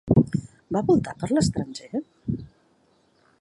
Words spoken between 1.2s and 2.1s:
l'estranger?